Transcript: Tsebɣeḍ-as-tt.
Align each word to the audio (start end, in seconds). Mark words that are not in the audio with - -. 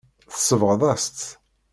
Tsebɣeḍ-as-tt. 0.33 1.29